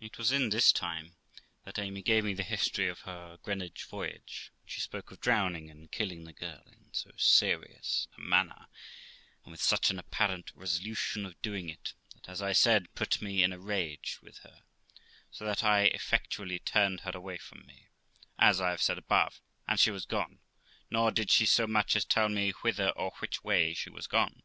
It 0.00 0.18
was 0.18 0.32
in 0.32 0.50
this 0.50 0.70
time 0.70 1.16
that 1.64 1.78
Amy 1.78 2.02
gave 2.02 2.24
me 2.24 2.34
the 2.34 2.42
history 2.42 2.88
of 2.88 3.00
her 3.08 3.38
Greenwich 3.42 3.84
voyage, 3.84 4.52
when 4.60 4.68
she 4.68 4.82
spoke 4.82 5.10
of 5.10 5.18
drowning 5.22 5.70
and 5.70 5.90
killing 5.90 6.24
the 6.24 6.34
girl 6.34 6.62
in 6.66 6.90
so 6.92 7.10
serious 7.16 8.06
a 8.14 8.20
manner, 8.20 8.66
and 9.42 9.50
with 9.50 9.62
such 9.62 9.88
an 9.88 9.98
apparent 9.98 10.52
resolution 10.54 11.24
of 11.24 11.40
doing 11.40 11.70
it, 11.70 11.94
that, 12.12 12.28
as 12.28 12.42
I 12.42 12.52
said, 12.52 12.94
put 12.94 13.22
me 13.22 13.42
in 13.42 13.50
a 13.50 13.58
rage 13.58 14.18
with 14.20 14.40
her, 14.40 14.60
so 15.30 15.46
that 15.46 15.64
I 15.64 15.84
effectually 15.84 16.58
turned 16.58 17.00
her 17.00 17.12
away 17.14 17.38
from 17.38 17.64
me, 17.64 17.86
as 18.38 18.60
I 18.60 18.68
have 18.68 18.82
said 18.82 18.98
above, 18.98 19.40
and 19.66 19.80
she 19.80 19.90
was 19.90 20.04
gone; 20.04 20.40
nor 20.90 21.10
did 21.10 21.30
she 21.30 21.46
so 21.46 21.66
much 21.66 21.96
as 21.96 22.04
tell 22.04 22.28
me 22.28 22.50
whither 22.60 22.90
or 22.90 23.12
which 23.20 23.42
way 23.42 23.72
she 23.72 23.88
was 23.88 24.06
gone. 24.06 24.42